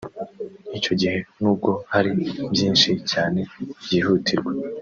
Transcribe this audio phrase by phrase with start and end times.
[0.77, 2.09] Icyo gihe n’ubwo hari
[2.53, 3.39] byinshi cyane
[3.83, 4.67] byihutirwaga